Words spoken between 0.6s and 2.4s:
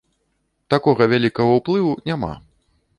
Такога вялікага ўплыву няма.